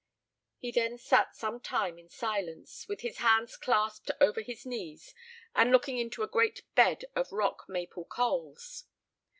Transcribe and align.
He 0.57 0.71
then 0.71 0.97
sat 0.97 1.35
some 1.35 1.59
time 1.59 1.99
in 1.99 2.09
silence, 2.09 2.87
with 2.87 3.01
his 3.01 3.17
hands 3.19 3.55
clasped 3.55 4.09
over 4.19 4.41
his 4.41 4.65
knees, 4.65 5.13
and 5.53 5.71
looking 5.71 5.99
into 5.99 6.23
a 6.23 6.27
great 6.27 6.63
bed 6.73 7.05
of 7.15 7.31
rock 7.31 7.65
maple 7.69 8.05
coals. 8.05 8.85